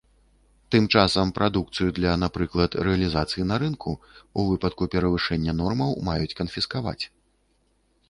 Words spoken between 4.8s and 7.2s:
перавышэння нормаў маюць канфіскаваць.